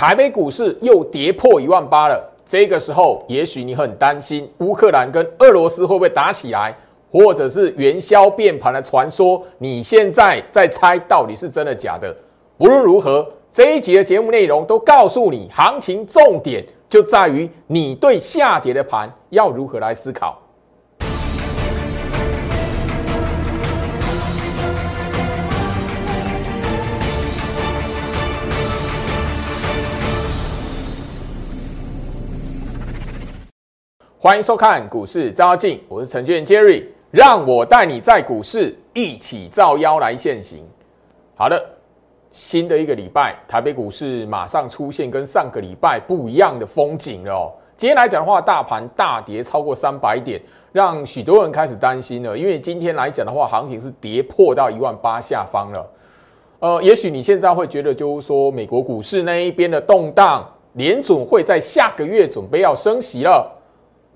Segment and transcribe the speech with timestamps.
[0.00, 2.18] 台北股市又跌破一万八了。
[2.42, 6.74] 这个时候，也许你很担心乌克兰跟俄罗斯会不会打起来，
[7.12, 9.42] 或者是元宵变盘的传说。
[9.58, 12.16] 你现在在猜到底是真的假的？
[12.56, 20.40] 无论如何，这一集的节目内容都告诉你，行情重点就在于你对下跌的盘要如何来思考。
[34.22, 40.62] 欢迎收看股市招妖，我是程序员 Jerry，让我带你在股市一起照妖来现行。
[41.34, 41.58] 好的，
[42.30, 47.50] 新的一个礼拜，台北股市马上出现跟上个礼拜不一样的风景了。
[47.78, 50.38] 今天来讲的话，大盘大跌超过三百点，
[50.70, 55.90] 让许多人开始担心了，因为今天来讲的话，行情是跌破到一万八下方了。
[56.58, 63.56] 呃，也许你现在会觉得，就是说美国股市那一边的动荡，联准会在下个月准备要升息了。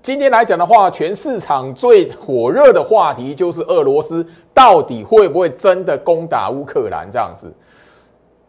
[0.05, 7.51] 今天来讲的话，全市场最火热的话题就是俄罗斯到底会不会真的攻打乌克兰这样子？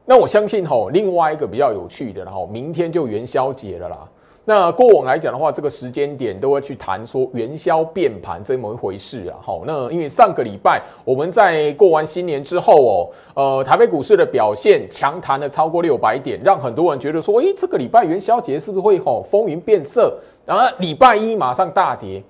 [0.05, 4.07] 那我相信吼，另外一个比较有趣的，然后明天就元宵节了啦。
[4.49, 9.35] 那过往来讲的话，这个时间点都会去谈说元宵变盘这么一回事啊。
[9.43, 20.17] 好，那因为上个礼拜我们在过完新年之后哦，呃，台北股市的表现强弹了超过六百点，让很多人觉得说，诶，这个礼拜元宵节是不是会吼风云变色？
[20.45, 22.23] 然后礼拜一马上大跌。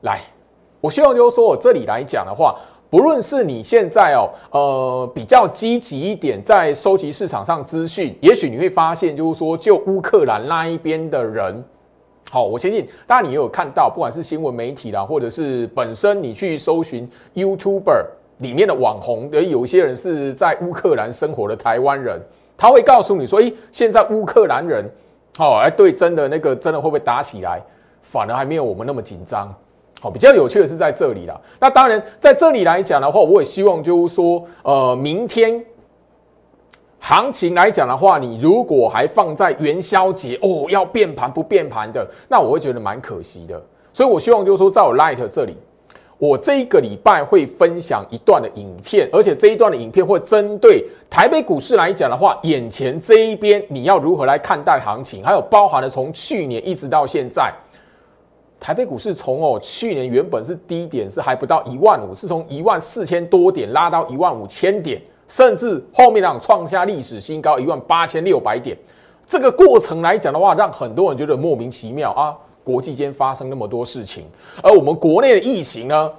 [0.00, 0.20] 来，
[0.80, 2.58] 我希望就是说我这里来讲的话。
[2.90, 11.62] 不论是你现在哦，呃，比较积极一点，在收集市场上资讯，也许你会发现，就是说，就乌克兰那一边的人，
[12.30, 18.06] 好，我相信，当然你也有看到，不管是新闻媒体啦，或者是本身你去搜寻 YouTuber
[18.38, 22.18] 里面的网红，而有一些人是在乌克兰生活的台湾人，
[22.56, 24.82] 他会告诉你说，诶，现在乌克兰人，
[25.36, 27.60] 好，哎，对，真的那个真的会不会打起来，
[28.02, 29.54] 反而还没有我们那么紧张。
[30.00, 31.40] 好，比较有趣的是在这里啦。
[31.58, 35.60] 那当然，在这里来讲的话，我也希望就是说，呃，明天
[37.00, 43.60] 行情来讲的话，你如果还放在元宵节哦，要变盘不变盘的，那我会觉得蛮可惜的。
[43.92, 45.56] 所以我希望就是说，在我 Light 这里，
[46.16, 57.52] 我这一个礼拜会分享一段的影片，而且这一段的影片会针对台北股市来讲的话，眼前这一边你要如何来看待行情，还有包含了从去年一直到现在。
[58.60, 68.76] 台北股市从哦去年原本是低点是还不到一万五，是从一万四千多点拉到一万五千点，甚至后面让创下历史新高一万八千六百点。
[69.26, 72.36] 这个过程来讲的话，让很多人觉得莫名其妙啊！
[72.64, 74.24] 国际间发生那么多事情，
[74.62, 76.10] 而我们国内的疫情呢，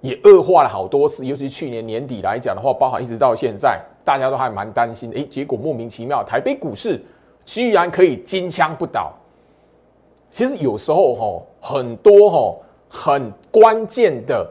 [0.00, 1.26] 也恶化了好多次。
[1.26, 5.10] 尤其去年年底来讲的话，包含一直到现在，大家都还蛮担心。
[5.12, 7.04] 诶，结果莫名其妙，台北股市
[7.44, 9.12] 居然可以金枪不倒。
[10.30, 12.56] 其实有时候哈，很多哈
[12.88, 14.48] 很关键的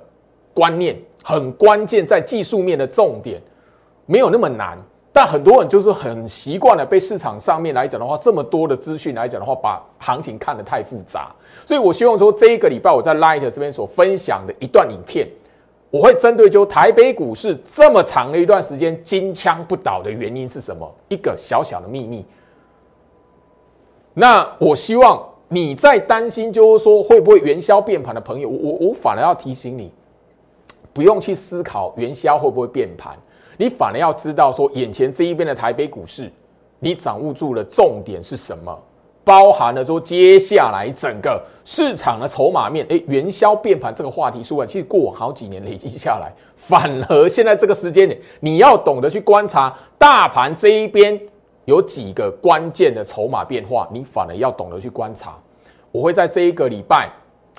[0.54, 3.42] 观念，很关键在技术面的重点，
[4.06, 4.78] 没有那么难。
[5.14, 11.34] 但很多人就是很习惯了被市场上面来讲的话，这么多的资讯来讲的话，把行情看得太复杂。
[11.66, 15.28] 所以我希望说，这一个礼拜我在 Light 这边所分享的一段影片，
[15.90, 20.94] 我会针对就台北股市这么长的一段时间金枪不倒的原因是什么？
[21.10, 22.26] 一个小小的秘密。
[24.14, 25.28] 那我希望。
[25.50, 29.90] 你在担心，就是说会不会元宵变盘的朋友，我我我反而要提醒你，
[30.92, 33.18] 不用去思考元宵会不会变盘，
[33.56, 36.30] 你反而要知道说，眼前这一边的台北股市，
[36.80, 38.78] 你掌握住了重点是什么，
[39.24, 51.18] 包含了说接下来整个市场的筹码面，诶，元宵变盘这个话题数量，其实过往好几年累积下来，反而现在这个时间点，你要懂得去观察大盘这一边。
[51.68, 55.38] 有几个关键的筹码变化，你反而要懂得去观察。
[55.92, 57.10] 我会在这一个礼拜，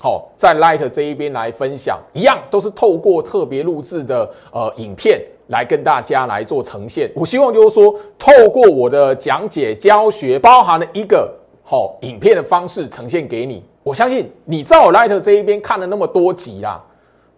[0.01, 7.11] 好，在 Light 这一边来分享，一样都是透过特别录制的呃影片来跟大家来做呈现。
[7.15, 11.31] 我希望就是说，透过我的讲解教学，包含了一个
[11.63, 13.63] 好影片的方式呈现给你。
[13.83, 16.83] 我相信你在我 Light 这一边看了那么多集啦，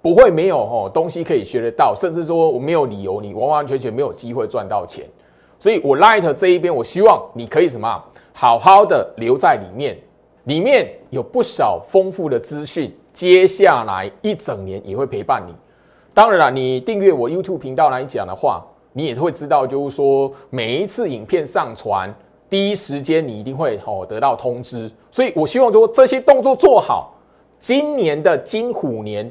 [0.01, 5.05] 不会没有哦东西可以学得到，甚至说我没有理由你完完全全没有机会赚到钱。
[5.61, 8.03] 所以，我 Light 这一边，我希望你可以什么，
[8.33, 9.97] 好好的留在里面，
[10.45, 15.55] 里面有不少丰富的资讯，接下来一整年也会陪伴你。
[16.15, 18.65] 当然了，你订阅我 YouTube 频道来讲的话，
[18.95, 22.13] 你也会知道，就是说每一次影片上传，
[22.49, 24.91] 第一时间你一定会哦得到通知。
[25.11, 27.13] 所以我希望说这些动作做好，
[27.59, 29.31] 今年的金虎年，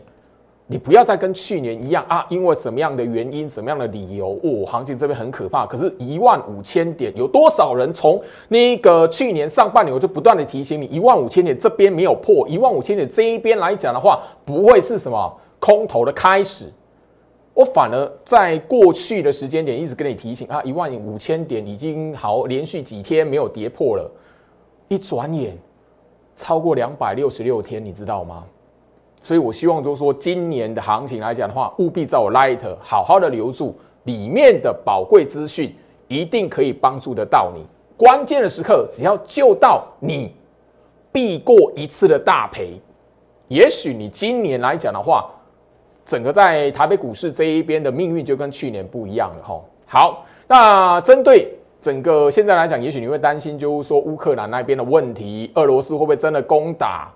[0.71, 5.65] 你不要再跟去年一样啊，因为什么样的原因、什么样的理由，哦，行情这边很可怕。
[5.65, 16.65] 可是，一万五千点，有多少人从那个去年上半年我就不断的提醒你，一万五千点这边没有破，一万五千点这一边来讲的话，不会是什么空头的开始。
[17.55, 24.11] 我反而在过去的时间点一直跟你提醒啊，一万五千点已经好连续几天没有跌破了，
[24.87, 25.57] 一转眼
[26.35, 28.43] 超过两百六十六天，你知道吗？
[29.21, 35.75] 所以，我希望就是说，今年的行情来讲的话，务必在我 Light 好好的留住里面的宝贵资讯，
[36.07, 37.65] 一定可以帮助得到你。
[37.97, 40.33] 关键的时刻，只要救到你，
[41.11, 42.79] 避过一次的大赔。
[43.49, 45.29] 也许你今年来讲的话，
[46.05, 49.61] 整个在台北股市这一边的命运就跟去年不一样了哈。
[49.85, 57.11] 好，那针对整个现在来讲，也许你会担心，就是说乌克兰那边的问题，俄罗斯会不会真的攻打？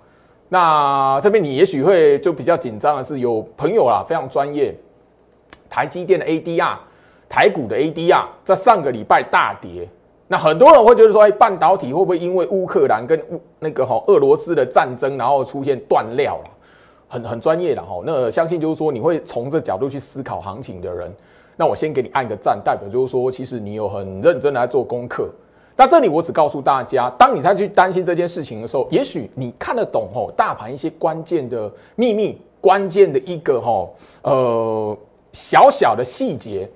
[0.54, 4.72] 那这边你也许会就比较紧张的是，有朋友啊非常专业，
[5.68, 6.76] 台积电的 ADR，
[7.28, 9.88] 台股的 ADR 在上个礼拜大跌，
[10.28, 16.50] 那很多人会觉得说，哎，半导体会不会因为乌克兰跟乌那个哈俄罗斯的战争，然后出现断料了？
[17.08, 21.12] 很很专业的哈，那相信就是说你会从这角度去思考行情的人，
[21.56, 25.28] 那我先给你按个赞，代表就是说其实你有很认真来做功课。
[25.76, 33.92] 那这里我只告诉大家，当你再去担心这件事情的时候，也许你看得懂吼大盘一些关键的秘密，关键的一个吼
[34.22, 34.96] 呃
[35.32, 36.70] 小小的细节，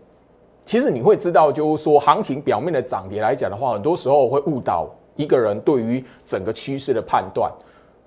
[0.66, 7.52] 其实你会知道，就是说行情表面的涨跌来讲的话，很多时候会误导一个人对于整个趋势的判断。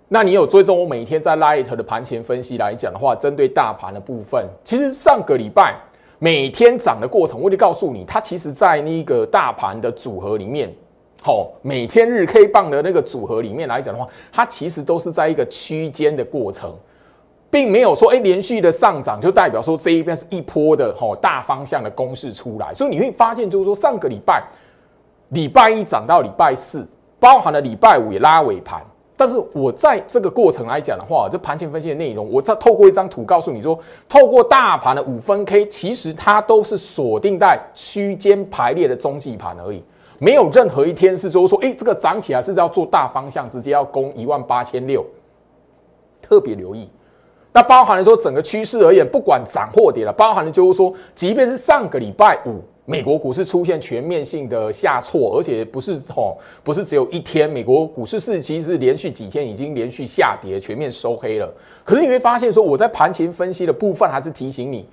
[0.10, 5.80] 那你有追踪我每天在 Light 的盘前分析来讲的话，针对大盘的部分，其实上个礼拜。
[6.24, 10.72] 每天涨的过程，我就告诉你，它其实在那个大盘的组合里面，
[11.20, 16.72] 好，每天日 K 棒的那个组合里面来讲的话，它其实都是在一个区间的过程，
[17.50, 22.72] 并没有说，哎，连续的上涨就代表说这一边是一波的吼大方向的公式出来。
[22.72, 24.44] 所以你会发现，就是说上个礼拜，
[25.30, 26.88] 礼拜一涨到礼拜四，
[27.20, 28.80] 包含了礼拜五也拉尾盘。
[29.22, 33.78] 但是我在这个过程来讲的话，这盘前分析的内容，我再透过一张图告诉你说，
[34.10, 39.84] 透过大盘的五分 K，其实它都是锁定在区间排列的中继盘而已，
[40.18, 45.06] 没有任何一天是就是说，哎，这个涨起来是要做大方向，直接要攻一万八千六，
[46.20, 46.90] 特别留意。
[47.54, 52.60] 那包含了说整个趋势而言，不管涨或跌了，包含了就是说，即便是上个礼拜五。
[52.86, 57.48] 美国股市出现全面性的下挫，而且不是吼，不是只有一天。
[57.48, 61.54] 美国股市是其实连续几天已经连续下跌，全面收黑了。
[61.86, 64.88] 可是你会发现说，我在盘前分析的部分还是提醒你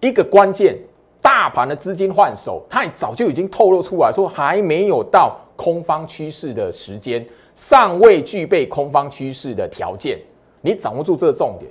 [0.00, 0.78] 一个关键：
[1.20, 7.26] 大盘的资金换手，它早就已经透露出来说，还没有到空方趋势的时间，
[7.56, 10.18] 尚未具备空方趋势的条件。
[10.60, 11.68] 你掌握住这个重点，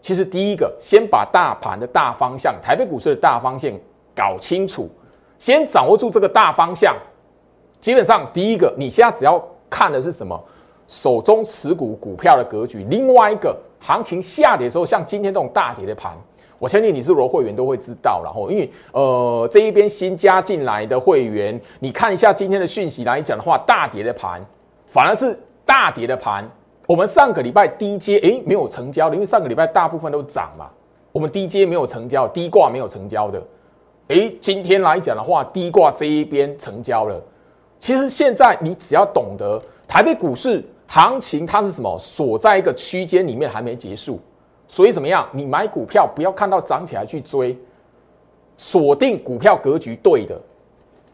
[0.00, 3.72] 其实第一个，先把大盘的大方向，台北股市的大方向。
[4.14, 4.88] 搞清楚，
[5.38, 6.96] 先掌握住这个大方向。
[7.80, 10.38] 基本上，第一个，你现在只要看的是什么？
[10.86, 12.84] 手中持股股票的格局。
[12.90, 16.12] 另外一个，行情下跌的时候，像今天这种大跌的盘，
[16.58, 18.20] 我相信你是罗会员都会知道。
[18.22, 24.44] 然后，因为呃，这一边新加进来的会员，你看一下今天的讯息来讲的话，大跌的盘
[24.88, 26.44] 反而是大跌的盘。
[26.86, 30.68] 我们上个礼拜低阶诶没有成交的，因为上个礼拜大部分都涨嘛。
[31.12, 33.40] 我们低阶没有成交，低挂没有成交的。
[34.10, 37.22] 哎，今天来讲的话，低挂这一边成交了。
[37.78, 44.18] 其实现在你只要懂得台北股市行情，它是什么锁在一个区间里面还没结束，
[44.66, 45.28] 所以怎么样？
[45.30, 47.56] 你买股票不要看到涨起来去追，
[48.56, 50.36] 锁定股票格局对的。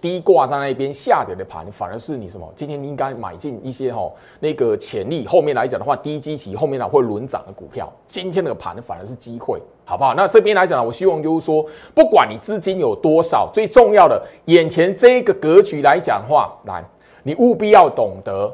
[0.00, 2.50] 低挂在那边下跌的盘，反而是你什么？
[2.56, 7.92] 今天你应该买进一些哈那个潜力，后面来讲的话，低基期后面呢会轮涨的股票。
[8.06, 10.14] 今天那个盘反而是机会，好不好？
[10.14, 11.64] 那这边来讲呢，我希望就是说，
[11.95, 16.85] 不管你资金有多少，最重要的眼前这一个格局来讲话，来，
[17.23, 18.52] 你务必要懂得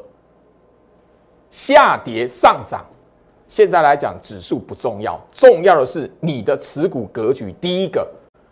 [1.50, 2.84] 下跌上涨。
[3.48, 7.50] 现在来讲，指数不重要，重要的是你的持股格局。
[7.60, 8.06] 第一个，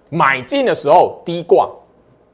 [0.09, 1.69] 买进的时候低挂。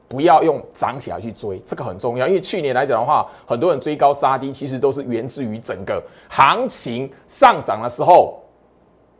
[0.09, 2.25] 不要用涨起来去追，这个很重要。
[2.25, 8.41] 因为去年来讲的话，很多人追高杀低，其实都是源自于整个行情上涨的时候，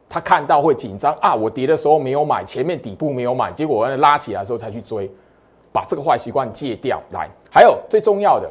[0.09, 1.33] 他看到会紧张啊。
[1.35, 5.09] 我跌的时候没有买，前面底部没有买，结果我拉起来的时候才去追，
[5.71, 7.01] 把这个坏习惯戒掉。
[7.11, 8.49] 来，还有最重要的，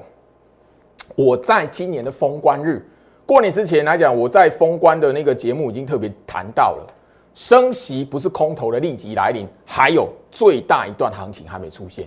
[1.15, 2.87] 我在今年的封关日
[3.25, 6.87] 过年之前来讲，我在封关的那个节目已经特别谈到了，
[7.35, 12.07] 升息不是空头的立即来临，还有最大一段行情还没出现。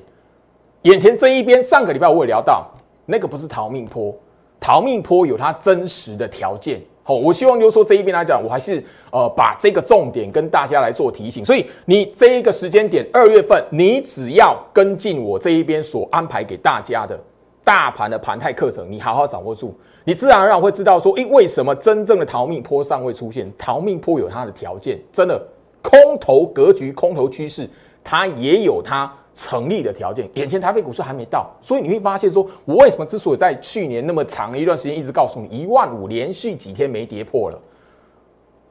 [0.83, 2.65] 眼前这一边，上个礼拜我也聊到，
[3.05, 4.15] 那个不是逃命坡，
[4.61, 6.79] 逃命坡有它真实的条件。
[7.15, 11.45] 我希望就是说这一边来讲，我还是呃把这个重点跟大家来做提醒。
[11.45, 17.19] 所以你这一个时间点，二月份，你只要跟进我这一边所安排给大家的
[17.63, 19.73] 大盘的盘态课程，你好好掌握住，
[20.03, 23.51] 你自然而然会知道说，诶，为什么真正的逃命坡尚未出现？
[23.57, 25.41] 逃命坡有它的条件，真的
[25.81, 27.69] 空头格局、空头趋势，
[28.03, 29.11] 它也有它。
[29.41, 37.57] 成立的条件，眼前台北股市还没到，所以你会发现，说我为什么之所以在去年那么长一段时间一直告诉你一万五连续几天没跌破了，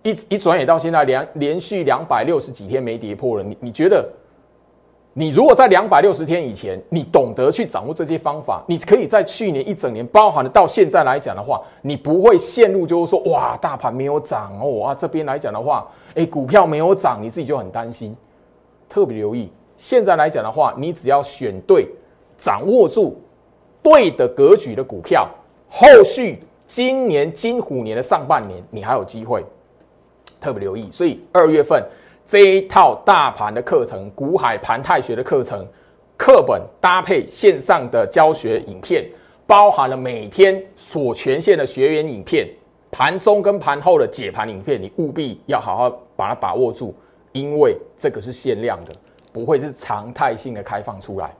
[0.02, 4.06] 一一转眼到现在连连续两百六十几天没跌破了，你你觉得，
[5.14, 18.14] 你如果在两百六十天以前，你懂得去掌握这些方法，你可以在去年一整年，包含了到现在来讲的话，你不会陷入就是说哇大盘没有涨哦啊这边来讲的话，哎股票没有涨，你自己就很担心，
[18.86, 19.50] 特别留意。
[19.78, 21.88] 现在来讲的话，你只要选对、
[22.36, 23.18] 掌握住
[23.82, 25.26] 对的格局的股票，
[25.70, 29.42] 后续今年金虎年的上半年，你还有机会。
[30.40, 31.82] 特别留意，所以二月份
[32.24, 35.66] 这一套大盘的课程、股海盘泰学的课程
[36.16, 39.04] 课本搭配线上的教学影片，
[39.46, 42.48] 包含了每天所权限的学员影片、
[42.90, 46.94] 盘中跟盘后的解盘影片，你务必要好好把它把握住，
[47.32, 48.92] 因为这个是限量的。
[49.38, 51.30] 不会是常态性的开放出来。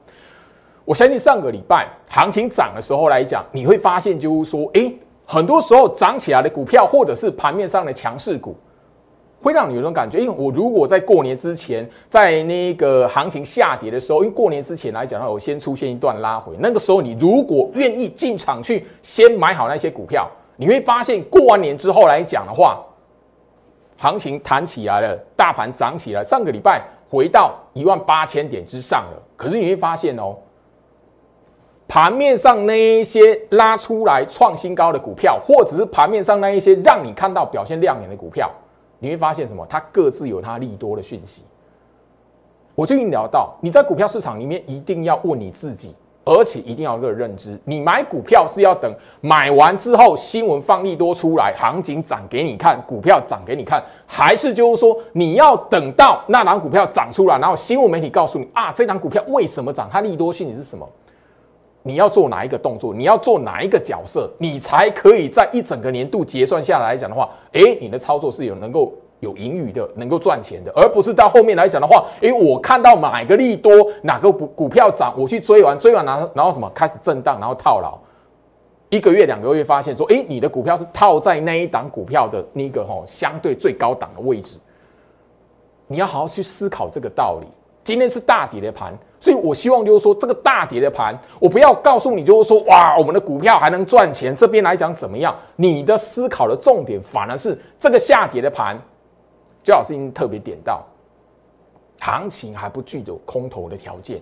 [0.85, 8.57] 我相信上个礼拜行情涨的时候来讲，你会发现就是说，诶，很多时候涨起来的股票，或者是盘面上的强势股，
[9.43, 10.19] 会让你有种感觉。
[10.19, 20.26] 因为我如果在过年之前，在那个行情下跌的时候，因为过年之前来讲的话，我先出现一段拉回，那个时候你如果愿意进场去先买好那些股票，
[20.57, 22.83] 你会发现过完年之后来讲的话，
[23.99, 26.83] 行情弹起来了，大盘涨起来，上个礼拜。
[27.11, 30.37] 回到一万八千点之上了，可是你会发现哦，
[31.88, 38.50] 盘面上那一些拉出来创新高的股票，或者是盘面上那一些让你看到表现亮眼的股票，
[38.99, 39.67] 你会发现什么？
[39.69, 41.43] 它各自有它利多的讯息。
[42.75, 45.97] 我最近聊到，你在股票市场里面一定要问你自己。
[46.28, 59.88] 而且一定要有个认知，你买股票是要等买完之后新闻放利多出来，行情涨给你看，股票涨给你看，还是就是说你要等到那档股票涨出来，然后新闻媒体告诉你啊，这档股票为什么涨？
[59.90, 60.87] 它利多讯息是什么？
[61.82, 62.92] 你要做哪一个动作？
[62.92, 64.30] 你要做哪一个角色？
[64.37, 68.92] 你才可以在一整个年度结算下来讲的话，诶，你的操作是有能够。
[69.21, 73.73] 有盈余的，能够赚钱的，而不是到后面来讲的话，诶，我看到哪个利多，
[74.03, 77.99] 哪个股股票涨，我去追完，追完然后然后什么开始震荡，然后套牢，
[78.91, 84.57] 一个月两个月发现说，诶，你的股票是套在那一档股票的那个吼相对最高档的位置，
[85.87, 87.47] 你要好好去思考这个道理。
[87.83, 95.35] 今天是大跌的盘，所以我希望就是说，这个大跌的盘，我不要告诉你就是说，哇，我们的股票还能赚钱，这边来讲怎么样？
[95.57, 98.79] 你的思考的重点反而是这个下跌的盘。
[99.62, 100.85] 最好是已经特别点到，
[102.00, 104.21] 行情还不具有空头的条件，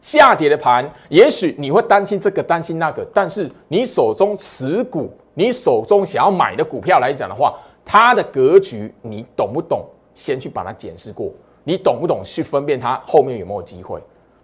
[0.00, 9.84] 下跌的盘，也许你会担心这个担心那个，但是你手中持股，你手中想要买的股票来讲的话，它的格局你懂不懂？
[10.14, 11.32] 先去把它检视过，
[11.62, 14.02] 你懂不懂去分辨它后面有没有机会？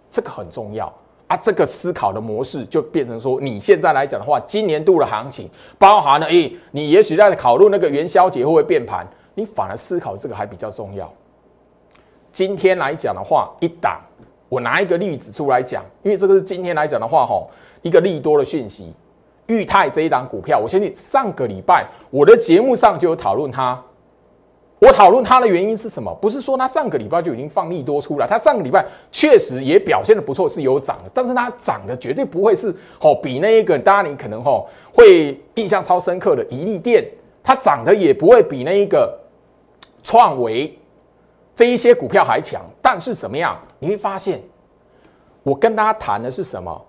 [0.09, 0.87] 这个很重要
[1.27, 1.37] 啊！
[1.37, 9.05] 这个思考的模式就变成说，你现在来讲的话，今年度的行情包含了，诶，你也许在考虑那个元宵节会不会变盘？
[9.35, 11.13] 你反而思考这个还比较重要。
[12.33, 14.01] 今天来讲的话，一档，
[14.49, 17.49] 我拿一个例子出来讲，因为这个是今天来讲的话，吼，
[17.83, 18.93] 一个利多的讯息。
[19.47, 23.81] 裕泰这一档股票，我相信上个礼拜我的节目上就有讨论它。
[24.81, 26.13] 我讨论它的原因是什么？
[26.21, 37.07] 不是说它上个礼拜就已经放利多出来，它上个礼拜确实也表现的不错，是有涨的，但是它涨的绝对不会是哦，比那一个大家你可能哈会印象超深刻的一利店，
[37.43, 39.17] 它涨的也不会比那一个。
[40.05, 40.79] 创维
[41.57, 43.59] 这一些股票还强，但是怎么样？
[43.81, 44.41] 你会发现，
[45.43, 46.81] 我跟大家谈的是什么？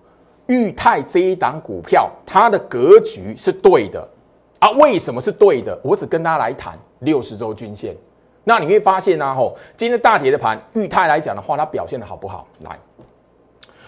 [0.46, 4.08] 裕泰这一档股票，它的格局是对的
[4.60, 4.70] 啊？
[4.72, 5.76] 为什么是对的？
[5.82, 7.96] 我只跟大家来谈六十周均线。
[8.44, 9.34] 那你会发现呢？
[9.34, 12.46] 吼，今天大跌的盘，裕泰来讲的话，它表现的好不好？
[12.60, 12.78] 来，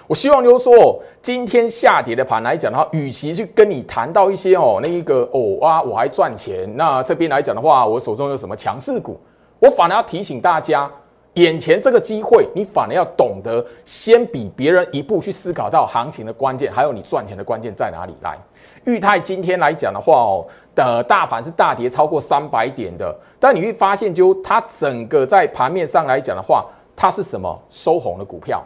[0.08, 9.20] 我希望就是说，今天下跌的盘来讲的话，与其去跟你谈到一些哦，那一个哦啊，我还赚钱，那这边来讲的话，我手中有什么强势股？
[9.60, 10.90] 我反而要提醒大家，
[11.34, 18.16] 眼前这个机会，你反而要懂得先比别人一步去思考到行情的关键，还有你赚钱的关键在哪里。
[18.22, 18.38] 来，
[18.86, 26.64] 裕泰今天来讲的话哦，的大盘是大跌超过三百点的，但你会发现，就它整个在盘面上来讲的话，
[26.96, 28.64] 它是什么收红的股票？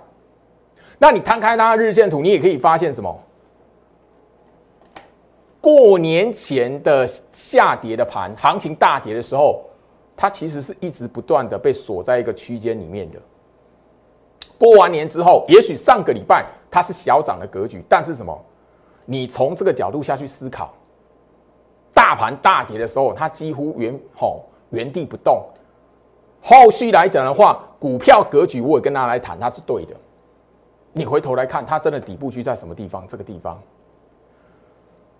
[1.03, 3.13] 那你摊开它的日线图，你也可以发现什么？
[5.61, 9.65] 过年前的下跌的盘，行情大跌的时候，
[10.17, 13.19] 它其实是一直不断的被锁在一个区间里面的。
[14.57, 18.41] 过完年之后，也许上个礼拜它是小涨的格局，但是什么？
[19.05, 20.73] 你从这个角度下去思考，
[21.93, 25.45] 大盘大跌的时候，它几乎原吼原地不动。
[26.41, 29.97] 后续来讲的话，股票格局我也跟大家来谈，它是对的。
[30.93, 33.07] 你回头来看，它真的底部区在什么地方？
[33.09, 33.59] 这个地方。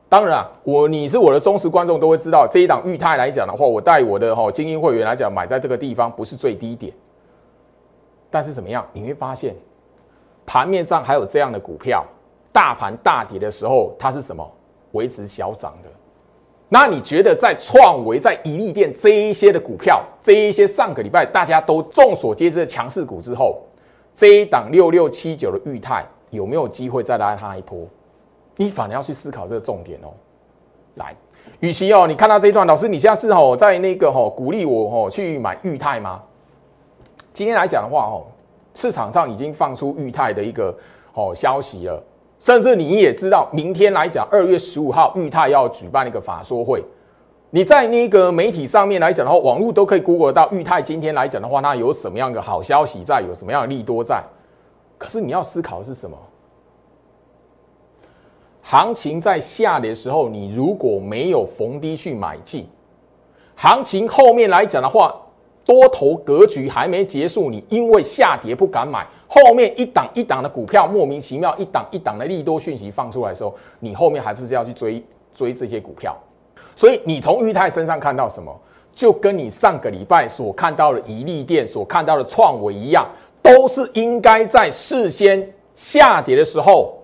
[0.09, 6.93] 当然啊，我你是我的忠实观众，都会知道这一档裕泰来讲的话，我带我的哈精英会员来讲，买在这个地方不是最低点。
[8.31, 8.87] 但是怎么样？
[8.93, 9.55] 你会发现
[10.45, 12.05] 盘面上还有这样的股票，
[12.53, 14.47] 大盘大跌的时候，它是什么
[14.93, 15.89] 维持小涨的？
[16.69, 23.63] 那你觉得在创维、在宜利店这一些的股票，这一些上个礼拜大家都众所皆知的强势股之后，
[24.15, 27.87] 这一档六六七九的裕泰有没有机会再拉它一波？
[28.57, 30.13] 你反而要去思考这个重点哦。
[30.97, 31.15] 来，
[31.61, 36.23] 与其哦，你看到这一段，老师，你现在是哦在那个哦鼓励我哦去买裕泰吗？
[37.33, 38.27] 今天来讲的话哦，
[38.75, 40.77] 市场上已经放出裕泰的一个
[41.15, 42.03] 哦消息了。
[42.39, 46.85] 甚至你也知道，明天来讲，二月十五号，裕泰要举办一个法说会。
[47.55, 50.81] 你在那个媒体上面来讲的话，网络都可以 Google 到裕泰。
[50.81, 53.21] 今天来讲的话，那有什么样的好消息在？
[53.21, 54.25] 有什么样的利多在？
[54.97, 56.17] 可是你要思考的是什么？
[58.63, 62.67] 行情在下跌的时候，你如果没有逢低去买进，
[63.55, 65.15] 行情后面来讲的话。
[65.65, 75.01] 多头格局还没结束，你因为下跌不敢买，后面一档一档的股票莫名其妙一档一档的利多讯息放出来的时候，你后面还不是要去追
[75.33, 76.19] 追这些股票？
[76.75, 78.55] 所以你从裕泰身上看到什么，
[78.93, 83.07] 就跟你上个礼拜所看到的宜利电所看到的创维一样，
[83.43, 86.99] 都是应该在事先下跌的时候。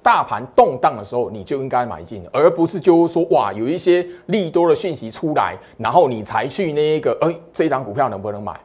[0.00, 8.58] 大盘动荡的时候，你就应该买进，而不是就是说哇，有一些利多的讯息出来，然后你才去那个，哎，这张股票能不能买？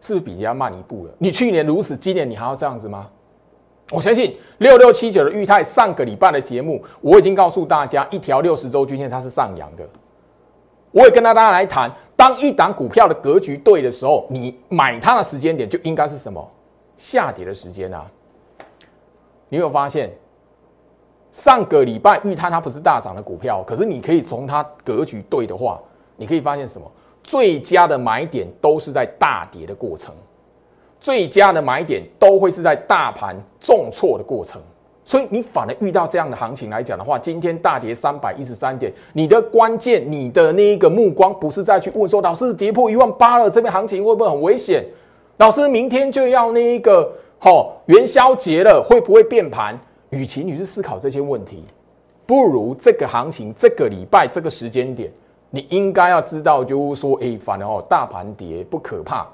[0.00, 1.12] 是不是比人家慢一步了？
[1.18, 3.08] 你去年如此，今年你还要这样子吗？
[3.90, 9.86] 我相信六六七九的裕泰上个礼拜的节目，我已经告诉大家，一条六十周均线它是上扬的。
[10.90, 16.48] 我也跟大家来谈，当一档股票的格局对的时候，你买它的时间点就应该是什么？
[16.96, 18.06] 下跌的时间啊！
[19.48, 20.10] 你有发现？
[21.32, 25.80] 上个礼拜，裕泰它不是大涨的股票，可是你可以从它格局对的话，
[26.16, 26.88] 你可以发现什么？
[27.24, 30.14] 最佳的买点都是在大跌的过程，
[31.04, 34.58] 最佳的买点都会是在大盘重挫的过程。
[35.04, 44.82] 所以你反而遇到这样的行情来讲的话，今天大跌三百一十三点，你的关键，你的那一个目光不是再去问说，老师跌破一万八了，这边行情会不会很危险？
[45.36, 49.78] 老师明天就要那一个好元宵节了，会不会变盘？
[50.08, 51.62] 与其你是思考这些问题，
[52.24, 55.12] 不如这个行情这个礼拜这个时间点，
[55.50, 59.26] 你应该要知道，就是说，哎，反而哦，大盘跌不可怕，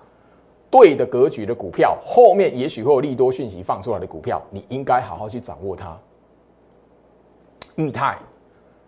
[0.71, 5.99] 对的格局的股票，后面也许会有利多讯息放出来的股票，你应该好好去掌握它。
[7.77, 8.19] 裕泰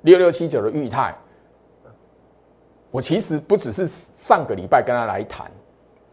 [0.02, 1.14] 六六七九的裕泰，
[2.90, 5.50] 我其实不只是上个礼拜跟他来谈，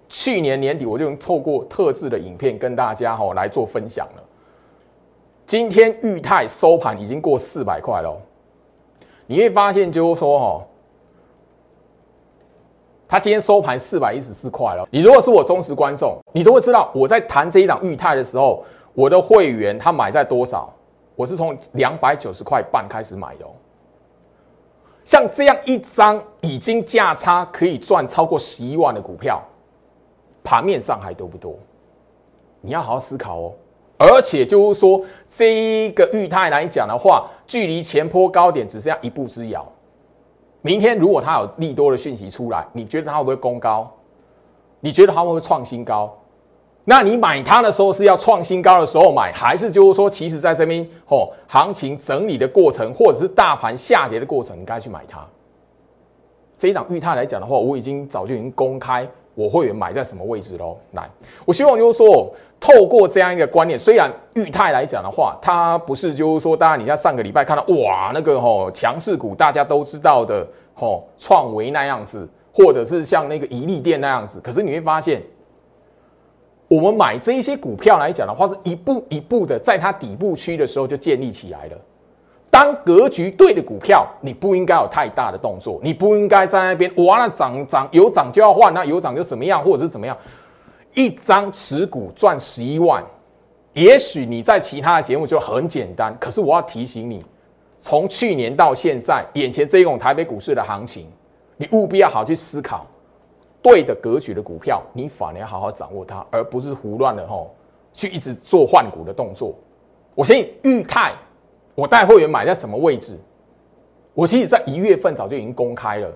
[0.07, 4.23] 去年年底我就透过特制的影片跟大家哈来做分享了。
[5.45, 8.15] 今天裕泰收盘已经过四百块了，
[9.25, 10.65] 你会发现就是说，哈，
[13.09, 14.87] 它今天收盘四百一十四块了。
[14.91, 20.71] 你如果是我忠实观众，你都会知道我在谈这一档裕泰的时候，我的会员他买在多少？
[21.15, 23.45] 我是从两百九十块半开始买的。
[25.03, 29.41] 像这样一张已经价差可以赚超过十一万的股票，
[30.43, 31.57] 盘面上还多不多？
[32.61, 33.53] 你要好好思考哦。
[33.97, 39.67] 而且就是说，这一个裕泰来讲的话，距离前坡高点只剩下一步之遥。
[40.61, 43.87] 明天如果它有利多的讯息出来，你觉得它会不会攻高？
[44.81, 46.13] 你觉得它会不会创新高？
[46.85, 55.25] 那你买它的时候是要创新高的时候买，还是就是说，其实在这边哦，行情整理的过程，或者是大盘下跌的过程，你该去买它？
[56.57, 59.07] 这一档裕泰来讲的话，我已经早就已经公开。
[59.39, 60.77] 我会员买在什么位置喽？
[60.91, 61.09] 来，
[61.45, 75.21] 我希望就是说，透过这样一个观念，虽然裕泰来讲的话，它不是就是说，大家你像上个礼拜看到哇，那个吼强势股，大家都知道的吼创维那样子，或者是像那个宜利店那样子，可是你会发现，
[76.67, 81.77] 我们买这一些股票来讲的话，是一步一步的，在它底部区的时候就建立起来了。
[82.51, 90.17] 当格局对的股票，你不应该有太大的动作，你不应该在那边哇，那涨涨有涨就要换，那有涨就怎么样，或者是怎么样？
[90.95, 93.03] 一张持股赚十一万，
[93.73, 97.23] 也许你在其他的节目就很简单，可是我要提醒你，
[97.79, 101.05] 从去年到现在，眼前这一种台北股市的行情，
[101.55, 102.87] 你务必要好去思考，
[103.61, 107.53] 对的格局的股票，你反而要好好掌握它，而不是胡乱的吼
[107.93, 109.53] 去一直做换股的动作。
[110.15, 111.13] 我相信裕泰，
[111.79, 113.17] 我带会员买在什么位置？
[114.13, 116.11] 我其实在一月份早就已经公开了，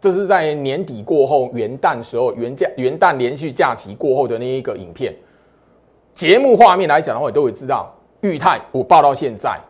[0.00, 5.14] 这是在年底过后元旦时候元假元旦连续假期过后的那一个影片。
[6.14, 9.60] 节目画面来讲的话，你都会知道，裕泰我报到现在。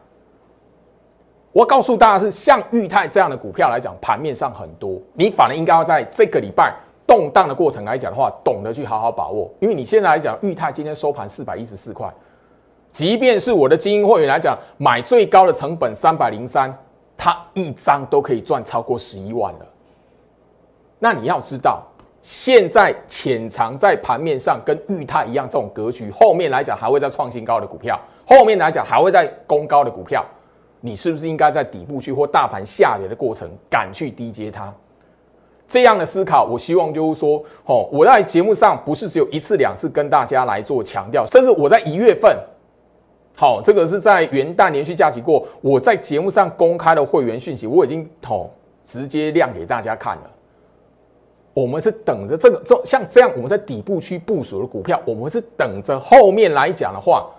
[1.50, 6.72] 我告诉大家，是像裕泰这样的股票来讲，盘面上很多，你反而应该要在这个礼拜
[7.04, 9.50] 动荡的过程来讲的话，懂得去好好把握。
[9.58, 12.12] 因为你现在来讲，裕泰今天收盘四百一十四块，
[12.96, 16.74] 即便是我的精英会员来讲，买最高的成本三百零三，
[17.14, 19.66] 它一张都可以赚超过十一万了。
[20.98, 21.82] 那你要知道，
[22.22, 30.24] 现在潜藏在盘面上跟裕泰一样这种格局，后面来讲还会再创新高的股票，后面来讲还会再攻高的股票。
[30.80, 34.72] 你是不是应该在底部区或大盘下跌的过程，敢去低接它？
[35.68, 42.34] 这样的思考，我希望就是说，哦，我在节目上不是只有一次两次跟大家来做强调，甚至我在一月份，
[43.36, 48.50] 好，这个是在元旦连续假期过，我在节目上公开的会员讯息，我已经哦
[48.84, 50.30] 直接亮给大家看了。
[51.54, 57.30] 我们是等着这个这像这样，我们在底部区部署的股票，我们是等着后面来讲的话。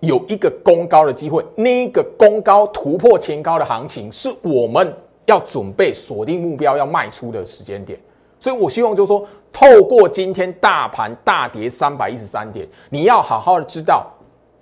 [0.00, 4.92] 有一个攻高的机会，那个攻高突破前高的行情，是我们
[5.26, 7.96] 要准备锁定目标要卖出的时间点。
[8.40, 14.10] 所以我希望就是说，透过今天大盘大跌三百一十三点，你要好好的知道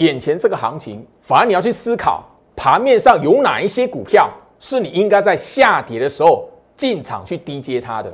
[0.01, 2.25] 眼前这个行情，反而你要去思考
[2.57, 8.13] 盘面上有哪一些股票是你应该在下跌的时候进场去低接它的。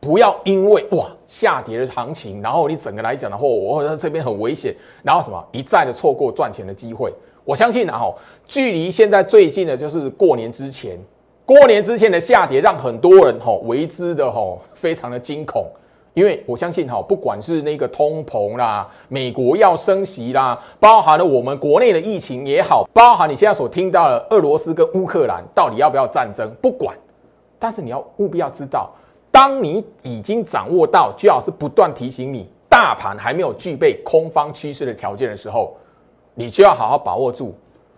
[0.00, 7.12] 不要因为哇下跌的行情，然后你整个来讲的话，我在这边很危险，然后什么一再的错过赚钱的机会。
[7.44, 8.16] 我相信然后
[8.46, 10.98] 距离现在最近的就是过年之前，
[11.44, 15.66] 过年之前的下跌让很多人哈为之的哈非常的惊恐，
[16.14, 26.96] 因为我相信哈不管是那个通膨啦，美国要升息啦，包含了我们国内的疫情也好，包含你现在所听到的俄罗斯跟乌克兰到底要不要战争，不管，
[27.58, 28.90] 但是你要务必要知道。
[29.30, 35.76] 当你已经掌握到，最好是不断提醒你，大盘还没有具备空方趋势的条件的时候，
[36.34, 37.54] 你就要好好把握住。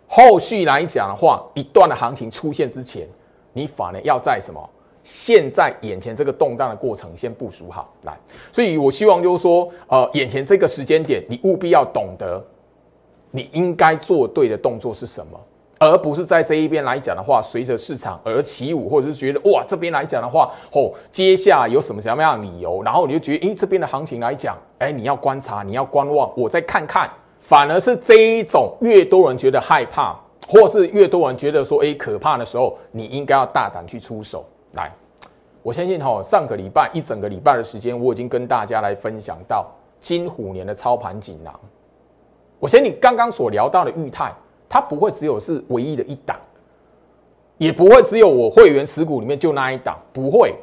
[0.06, 3.08] 后续来讲的话，一段的行情出现之前，
[3.54, 4.60] 你反而要在什么？
[5.02, 8.16] 现在眼前这个动荡的过程先部署好来。
[8.52, 12.44] 所以我希望就是说，呃，眼前这个时间点，你务必要懂得，
[13.30, 15.40] 你应该做对的动作是什么。
[15.78, 27.10] 而不是在这一边来讲的话，随着市场而起舞，或者是觉得哇，这边来讲的话，哦，接下来有什么什么样的理由，然后你就觉得，诶，这边的行情来讲，哎，你要观察，你要观望，我再看看。
[27.40, 34.46] 反而是这一种越多人觉得害怕，或是越多人觉得说，哎，可怕的时候，你应该要大胆去出手。
[34.72, 34.90] 来，
[35.62, 41.52] 我相信哈，上个礼拜一整个礼拜的时间，我已经跟大家来分享到金虎年的操盘锦囊。
[42.58, 44.32] 我相信你刚刚所聊到的裕泰。
[44.74, 46.34] 它不会只有是唯一的一档，
[47.58, 50.54] 也不会只有我会员持股里面就那一档，不会。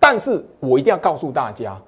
[0.00, 1.80] 但是我一定要告诉大家，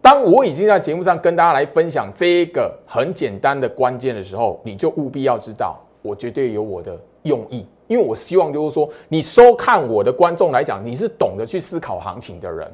[0.00, 12.66] 当我已经在节目上跟大家来分享这一个很简单的关键的时候，你就务必要知道，我绝对有我的用意，因为我希望就是说，你收看我的观众来讲，你是懂得去思考行情的人。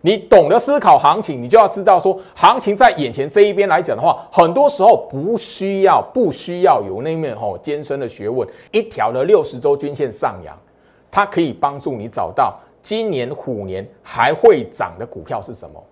[0.00, 10.56] 你懂得思考行情，你就要知道说，行情在眼前这一边来讲的话，很多时候不需要不需要有那面吼艰深的学问，一条的六十周均线上扬，
[11.10, 15.82] 它可以帮助你找到今年虎年还会涨的股票是什么。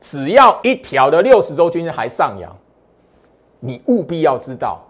[0.00, 2.54] 只要一条的六十周均线还上扬，
[3.58, 4.80] 你务必要知道，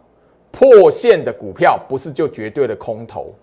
[0.56, 3.34] 破线的股票不是就绝对的空头，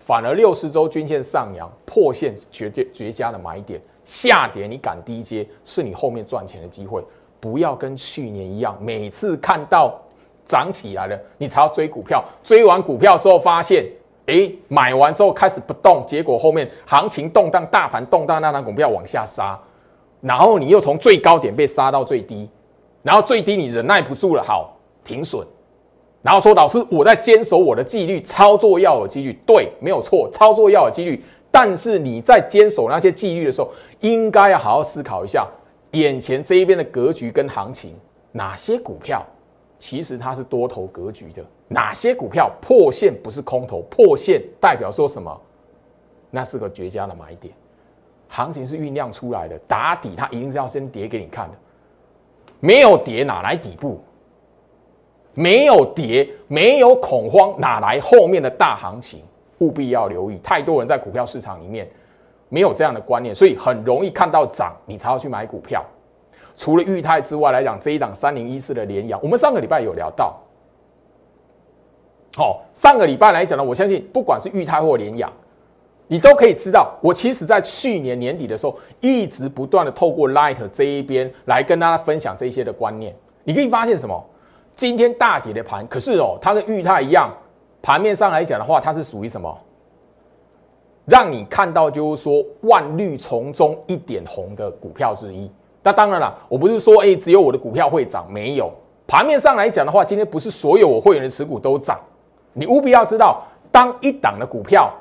[0.00, 3.80] 反而六十周均线上扬破线是绝对绝佳的买点。
[4.04, 7.02] 下跌你敢低接，是你后面赚钱的机会。
[7.38, 10.00] 不要跟去年一样，每次看到
[10.44, 12.24] 涨起来了，你才要追股票。
[12.42, 13.86] 追完股票之后，发现，
[14.26, 19.56] 哎，买完之后开始不动，结果后面行情动荡，大盘动荡，那张股票往下杀，
[20.20, 22.48] 然后你又从最高点被杀到最低，
[23.02, 25.46] 然后最低你忍耐不住了，好停损，
[26.26, 31.22] 然后说老师，我在坚守我的纪律，操作要有纪律，对，没有错，操作要有纪律。
[31.52, 35.46] 但是你在坚守那些纪律的时候，应该要好好思考一下，
[35.92, 37.94] 眼前这一边的格局跟行情，
[38.32, 39.24] 哪些股票
[39.78, 45.40] 其实它是多头格局的，哪些股票破线不是空头，破线代表说什么？
[46.28, 47.54] 那是个绝佳的买点，
[48.26, 51.54] 行情是酝酿出来的，打底它一定是要先跌给你看的，
[52.58, 54.00] 没有跌哪来底部？
[55.36, 59.20] 没有跌，没有恐慌，哪来后面的大行情？
[59.58, 61.88] 务必要留意，太多人在股票市场里面
[62.48, 65.84] 没有这样的观念，所以很容易看到涨，你才要去买股票。
[66.56, 70.34] 除了裕泰之外来讲，这一档三零一四的联阳，我们上个礼拜有聊到。
[72.34, 75.32] 好，上个礼拜来讲呢，我相信不管是裕泰或联阳，
[76.06, 83.14] 你都可以知道，我其实在去年年底的时候，一直不断的透过 Light 这一边来跟大家分享这些的观念。
[83.42, 84.22] 你可以发现什么？
[84.76, 87.30] 今天大跌的盘，可是哦，它跟裕泰一样，
[87.80, 89.58] 盘面上来讲的话，它是属于什么？
[91.06, 95.50] 让你看到就是说万绿丛中一点红的股票之一。
[95.82, 98.70] 那当然了，我不是说哎，只有我的股票会涨，没有。
[99.06, 101.98] 盘面上来讲的话，今天不是所有我会员的持股都涨。
[102.52, 104.92] 你务必要知道，当一档的股票，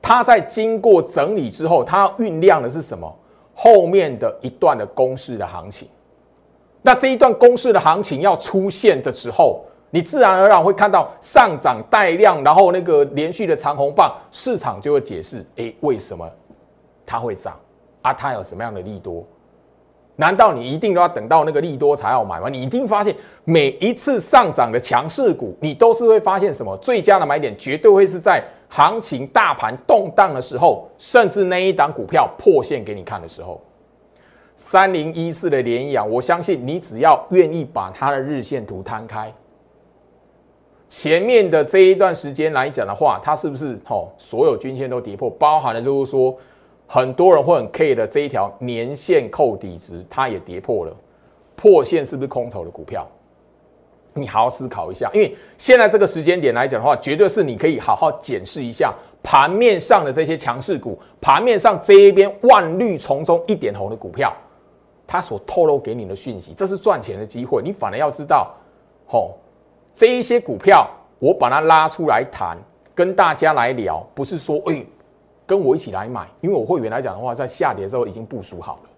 [0.00, 3.14] 它在经过整理之后，它要酝酿的是什么？
[3.54, 5.88] 后面的一段的公式的行情。
[6.86, 16.30] 那这一段公式的行情要出现的时候，你自然而然会看到上涨带量，然后那个连续的长红棒，市场就会解释：哎，为什么
[17.06, 17.58] 它会涨？
[18.02, 19.24] 啊，它有什么样的利多？
[20.16, 22.50] 难道你一定都要等到那个利多才要买吗？
[22.50, 26.76] 你一定发现每一次上涨的强势股，你都是会发现什么？
[26.76, 33.58] 最佳的买点绝对会是在行情大盘动荡的时候，甚至那一档股票破线给你看的时候。
[34.56, 39.32] 三零一四的联阳，我相信你只要愿意把它的日线图摊开，
[40.88, 44.08] 前面的这一段时间来讲的话，它是不是哦？
[44.18, 46.36] 所有均线都跌破，包含了就是说。
[46.86, 50.92] 很多人会很 K 的这一条年线扣底值，它也跌破了，
[51.56, 53.08] 破线是不是空头的股票？
[54.12, 64.30] 你好好思考一下，因为现在这个时间点来讲的话，绝对是你可以好好检视一下盘面上的这些强势股，盘面上这一边万绿丛中一点红的股票，
[65.06, 67.62] 他所透露给你的讯息，这是赚钱的机会。
[67.62, 68.54] 你反而要知道，
[69.06, 69.36] 吼，
[69.94, 70.88] 这一些股票
[71.18, 72.56] 我把它拉出来谈，
[72.94, 74.84] 跟大家来聊，不是说哎。
[75.46, 78.90] 跟我一起来买，因为我会员来讲的话，在下跌的时候已经部署好了。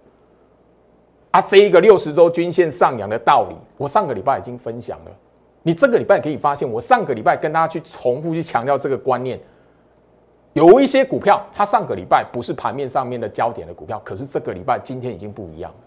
[1.32, 5.10] 啊，这一个六十周均线上扬的道理，我上个礼拜已经分享了。
[5.64, 9.40] 你这个礼拜可以发现，我上个礼拜跟大家去重复去强调这个观念。
[10.52, 15.85] 有一些股票，它上个礼拜不是盘面上面的焦点的股票，可是这个礼拜今天已经不一样了。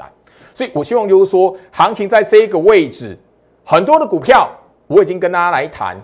[0.00, 0.10] 来，
[0.52, 3.16] 所以我希望就是说，行情在这个位置，
[3.64, 4.50] 很多的股票
[4.88, 5.96] 我已经跟大家来谈，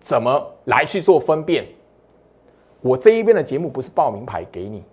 [0.00, 1.64] 怎么来去做分辨。
[2.82, 4.84] 我这一边的节目不是报名牌给你，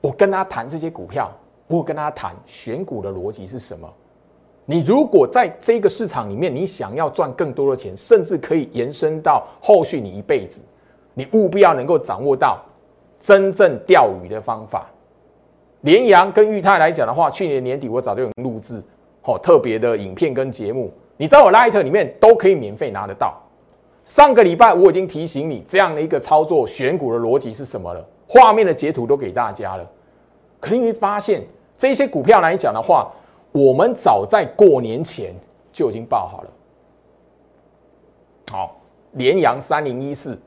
[0.00, 1.30] 我跟他谈这些股票，
[1.66, 3.86] 我跟他谈选股的逻辑是什么。
[4.64, 10.62] 你如果在这个市场里面，你想要赚更多的钱，甚至可以延伸到后续你一辈子，
[11.12, 12.62] 你务必要能够掌握到
[13.20, 14.90] 真正钓鱼的方法。
[15.84, 18.82] 联阳跟裕泰来讲的话，去年年底我早就有录制
[19.22, 23.38] 哦特别的影片跟节目，你在我 Light 里面都可以免费拿得到。
[24.02, 29.86] 上个礼拜我已经提醒你这样的一个操作选股的逻辑是什么了，画面的截图都给大家了。
[30.58, 31.42] 可你会发现
[31.76, 33.12] 这些股票来讲的话，
[33.52, 35.34] 我们早在过年前
[35.70, 36.50] 就已经报好了。
[38.50, 38.76] 好，
[39.12, 40.38] 联阳三零一四，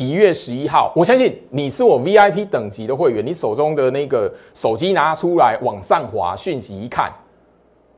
[0.00, 7.12] 一月十一号，我相信你是我 VIP 等级的会员，你手中的那个手机拿出来往上滑，讯息一看，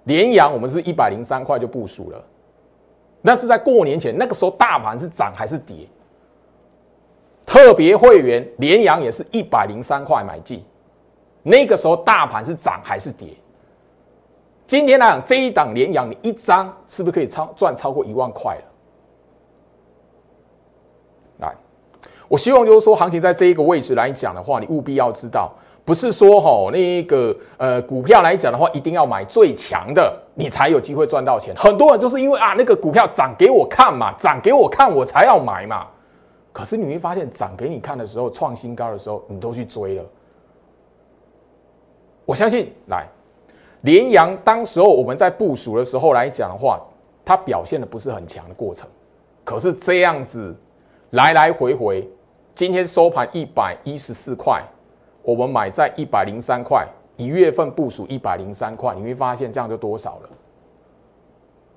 [0.02, 2.20] 连阳我们是一百零三块就部署了。
[3.20, 5.86] 那是在过年前，那个时候大盘是涨还是跌？
[7.46, 10.60] 特别会员连阳也是一百零三块买进，
[11.44, 13.28] 那个时候大盘是涨还是跌？
[14.66, 18.64] 今天来讲这一档连阳，你一张是不是可以超赚超过一万块了？
[21.38, 21.54] 来，
[22.32, 25.52] 我希望就是说，行情在这一个位置来讲的话，你务必要知道。
[25.84, 31.54] 不是说吼那个呃股票来讲的话，一定要买最强的，你才有机会赚到钱。
[31.58, 35.86] 很多人就是因为啊那个股票涨给我看嘛，涨给我看我才要买嘛。
[36.54, 40.04] 可是你会发现涨给你看的时候，创新高的时候，你都去追了。
[42.24, 43.06] 我相信来
[43.82, 46.80] 联阳当时候我们在部署的时候来讲的话，
[47.26, 48.88] 它表现的不是很强的过程。
[49.44, 50.56] 可是这样子
[51.10, 52.08] 来来回回，
[52.54, 54.62] 今天收盘一百一十四块。
[55.22, 56.86] 我们买在一百零三块，
[57.16, 60.28] 一月份部署一百零三块，你会发现这样就多少了？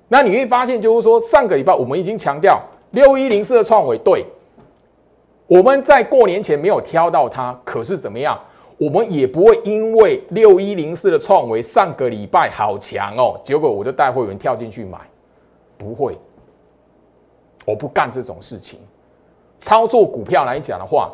[0.08, 2.60] 那你会发现，就是说上个礼拜我们已经强调
[2.90, 4.24] 六一零四的创维，对，
[5.46, 8.38] 我们在过年前没有挑到它，可是怎么样？
[8.78, 14.98] 我们也不会因为六一零四的创维上个礼拜好强哦，结果我就带会员跳进去买，
[15.78, 16.18] 不会，
[17.64, 18.80] 我不干这种事情。
[19.58, 21.12] 操作股票来讲的话。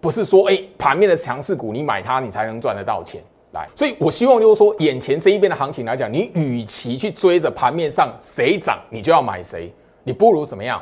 [0.00, 3.20] 不是说哎，盘面的强势股你买它，你才能赚得到钱。
[3.50, 9.74] 来，所以我希望就是说，眼前这一边的行情来讲，你与其去追着盘面上谁涨，你就要买谁，
[10.04, 10.80] 你不如怎么样？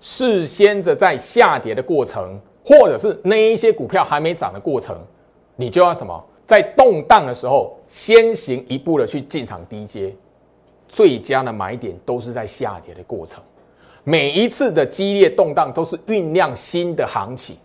[0.00, 4.96] 事先着在下跌的过程，或者是那一些股票还没涨的过程，
[5.56, 6.24] 你就要什么？
[6.46, 10.14] 在动荡的时候，先行一步的去进场低阶，
[10.86, 13.42] 最佳的买点都是在下跌的过程。
[14.04, 17.56] 每一次的激烈动荡都是酝酿新的行情。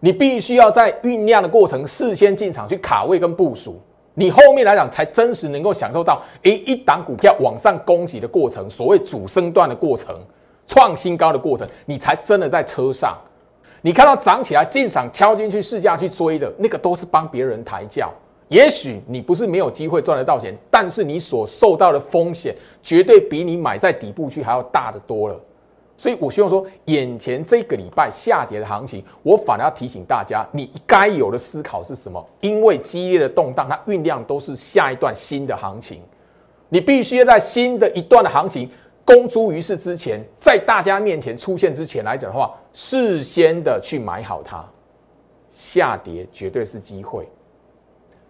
[0.00, 3.78] 你必须要在酝酿的过程事先进场去卡位跟部署，
[4.14, 10.18] 你后面来讲才真实能够享受到，诶，一档股票往上攻击的过程，所谓主升段的过程，
[10.66, 13.16] 创新高的过程，你才真的在车上。
[13.82, 18.10] 你看到涨起来进场敲进去试驾去追的那个，都是帮别人抬轿。
[18.48, 25.38] 也许你不是没有机会赚得到钱，但是你所受到的风险，绝对比你买在底部区还要大得多了。
[26.00, 32.26] 所以，我希望说，眼前这个礼拜下跌的行情，我反而要提醒大家，你该有的思考是什么？
[32.40, 36.00] 因为激烈的动荡，它酝酿都是下一段新的行情，
[36.70, 38.70] 你必须要在新的一段的行情
[39.04, 44.64] 公诸于世之前，在大家面前出现之前来讲的话，事先的去买好它。
[45.52, 47.28] 下跌绝对是机会，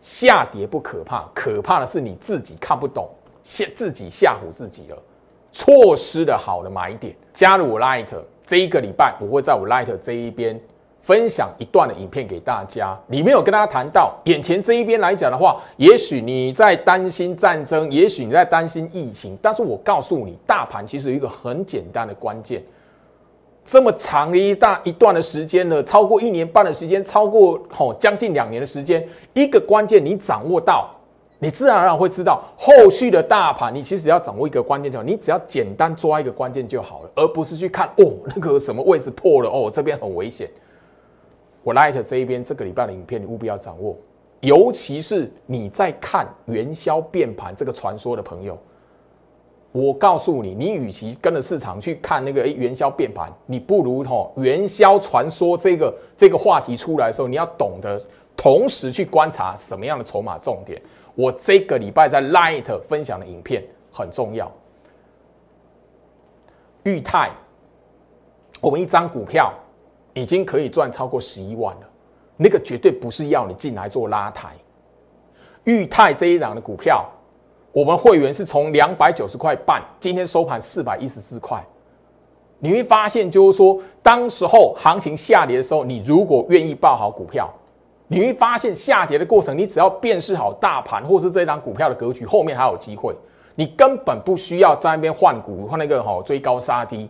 [0.01, 3.09] 下跌不可怕，可怕的是你自己看不懂，
[3.45, 5.01] 吓自己吓唬自己了。
[5.53, 8.07] 错失的好的买点，加入我 Light
[8.47, 10.59] 这一个礼拜，我会在我 Light 这一边
[11.03, 12.99] 分享一段的影片给大家。
[13.09, 22.63] 里面有跟大家谈到，眼前这一边来讲的话，也许你在担心战争，也许你在担心疫情，但是我告诉你，大盘其实有一个很简单的关键。
[23.65, 30.91] 这么长的一大一段的时间呢，超过一年半的时间，超过吼将近两年的时间，一个关键你掌握到。
[31.43, 40.49] 你自然而然会知道后续的大盘，你其实要掌握一个关键就，你只要简单抓一个关键就好了，而不是去看哦那个什么位置破了哦这边很危险。
[41.63, 43.97] 我 Light 这一边这个礼拜的影片你务必要掌握，
[44.41, 48.59] 尤其是你在看元宵变盘这个传说的朋友，
[49.73, 57.99] 我告诉你，你与其跟着市场去看那个元宵变盘，你不如吼元宵传说这个这个话题出来的时候，你要懂得
[58.37, 60.79] 同时去观察什么样的筹码重点。
[61.21, 64.51] 我这个礼拜在 Light 分享的影片很重要。
[66.85, 67.31] 裕泰，
[68.59, 69.53] 我们一张股票
[70.15, 71.83] 已经可以赚超过十一万了，
[72.39, 74.49] 那个绝对不是要你进来做拉抬。
[75.65, 77.07] 裕泰这一档的股票，
[77.71, 81.63] 我们会员是从两百九十块半，今天收盘四百一十四块。
[82.61, 87.53] 你会发现，就是说，当时候行情下跌的时候，你如果愿意报好股票。
[88.13, 93.15] 你会发现下跌的过程，你只要辨识好大盘或是这张股票的格局，后面还有机会。
[93.55, 97.09] 你根本不需要在那边换股换那个哈追高杀低。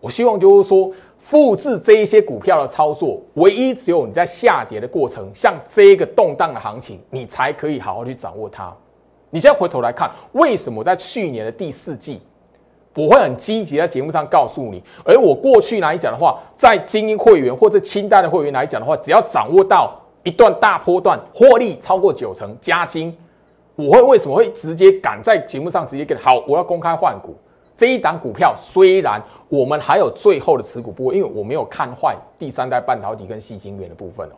[0.00, 8.74] 我希望就是说，复制这一些股票的操作，唯一只有你在下跌的过程，像这一个动荡的行情，你才可以好好去掌握它。
[9.30, 12.20] 你现在回头来看，为什么在去年的第四季，
[12.96, 20.00] 我会很积极在节目上告诉你，而我过去来讲的话，在精英会员或者清代的会员来讲的话，只要掌握到。
[20.24, 23.16] 一段大波段获利超过九成加金，
[23.76, 26.42] 我会为什么会直接赶在节目上直接给好？
[26.48, 27.36] 我要公开换股
[27.76, 34.34] 这一档股票，虽然我们还有最后的持股部位，因为我没有看坏第三代半导体跟细晶圆的部分哦。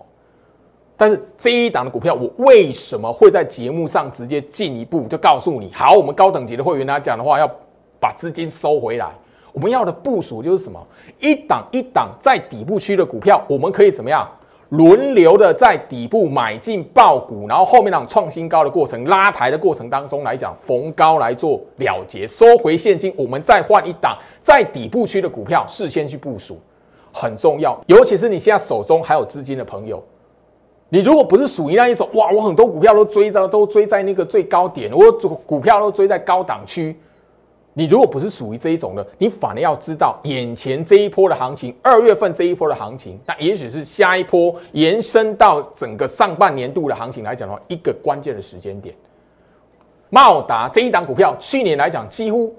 [0.97, 5.71] 但是这一档的股票，我为什么会在节目上直接进一步就告诉你？
[5.73, 7.47] 好，我们高等级的会员来讲的话，要
[8.01, 9.07] 把资金收回来。
[9.53, 10.85] 我们要的部署就是什么？
[11.21, 14.27] 一档一档在底部区的股票，我们可以怎么样？
[14.71, 26.59] 轮流的在底部买进爆股，然后后面那种创新高的过程、拉抬的过程当中来讲，逢高来做了结，收回现金，我们再换一档在底部区的股票，事先去部署
[27.13, 27.81] 很重要。
[27.87, 30.03] 尤其是你现在手中还有资金的朋友，
[30.89, 35.13] 你如果不是属于那一种，哇，我很多股票都追着，都追在那个最高点，我
[35.47, 36.97] 股票都追在高档区。
[37.79, 48.95] 你如果不是属于这一种的，你反而要知道眼前这一波的行情，二月份这一波的行情，那也许是下一波延伸到整个上半年度的行情来讲的话，一个关键的时间点。
[50.09, 52.57] 茂达这一档股票，去年来讲，几乎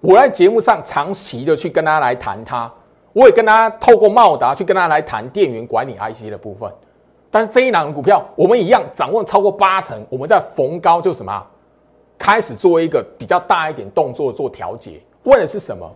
[0.00, 2.70] 我在节目上长期的去跟大家来谈它，
[3.14, 6.70] 我也跟大家透过茂达去跟大家来谈电源管理 IC 的部分。
[7.30, 11.42] 但是这一档股票，我们一样掌握超过八成，我们在逢高就什么？
[12.22, 15.90] 开始做一个比较大一点动作做调节，为的是什么？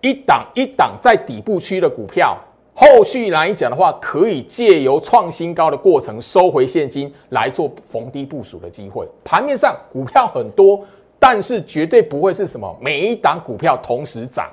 [0.00, 2.36] 一档一档在底部区的股票，
[2.74, 9.08] 后续来讲的话，可以借由创新高的过程收回现金来做逢低部署的机会。
[9.22, 10.84] 盘面上股票很多，
[11.20, 14.50] 但是绝对不会是什么每一档股票同时涨。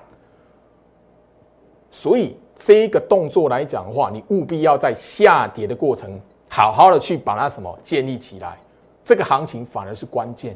[1.90, 6.22] 所以这一个动作来讲的话，你务必要在下跌的过程。
[6.48, 8.60] 好好的去把它什么建立起来，
[9.04, 10.56] 这个行情反而是关键。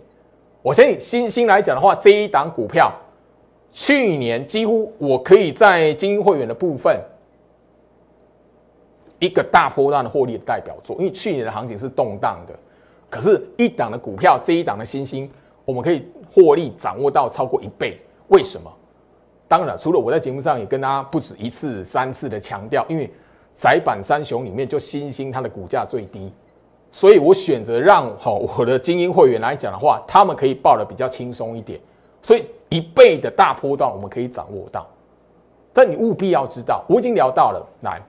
[0.62, 2.94] 我相信新星来讲的话，这一档股票
[3.72, 7.00] 去年几乎我可以在精英会员的部分
[9.20, 12.54] 一个大波段的获利的代表作，因为去年的行情是动荡的，
[13.10, 15.30] 可是，一档的股票这一档的新兴，
[15.66, 18.00] 我们可以获利掌握到超过一倍。
[18.28, 18.72] 为什么？
[19.48, 23.10] 当然，除了我在节目上也跟大家不止一次、三次的强调，因为
[23.54, 26.32] 窄板三雄里面就新兴它的股价最低，
[26.92, 31.80] 所以我选择让好我的精英会员来讲的话，他们可以报的比较轻松一点。
[32.22, 34.86] 所以一倍的大波段我们可以掌握到，
[35.74, 38.00] 但你务必要知道，我已经聊到了来。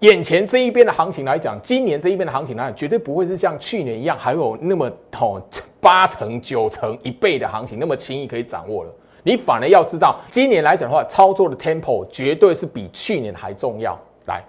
[0.00, 5.40] 眼前这一边的行情来讲，今年这一边的行情来讲，绝对不会是像去年一样，还有那么哦
[5.80, 8.90] 八成、九成、一倍的行情那么轻易可以掌握了。
[9.22, 13.96] 你反而要知道，今年来讲的话，操作的 tempo 绝对是比去年还重要。
[14.26, 14.42] 来，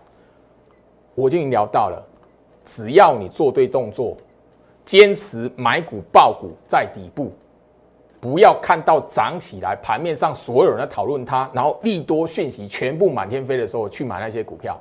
[1.13, 2.03] 我已经聊到了，
[2.65, 4.15] 只要你做对动作，
[4.85, 7.31] 坚持买股爆股在底部，
[8.19, 14.79] 不要看到涨起来，盘面上所有人在讨论它，然后利多讯息全部满天飞的时候去买那些股票。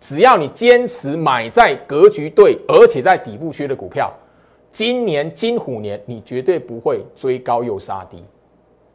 [0.00, 4.12] 只要你坚持买在格局对，而且在底部区的股票，
[4.72, 8.24] 今年金虎年你绝对不会追高又杀低。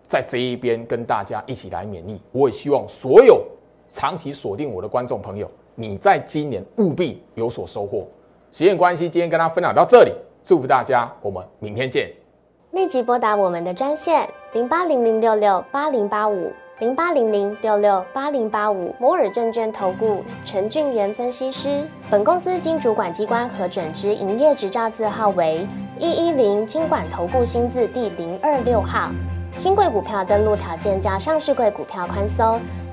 [0.07, 3.43] 在这一边跟大家一起来勉励，我也希望所有
[3.91, 8.07] 长期锁定我的观众朋友，你在今年务必有所收获。
[8.57, 12.09] 时间关系，今天跟大家分享到这里，祝福大家，我们明天见。
[12.71, 16.53] 立即拨打我们的专线零八零零六六八零八五。
[16.79, 25.67] 零八零零六六八零八五摩尔证券投顾陈俊言分析师，本公司经主管机关核准之营业执照字号为
[25.99, 29.09] 一一零金管投顾新字第零二六号。
[29.57, 32.59] 新贵股票登录条件较上市贵股票宽松，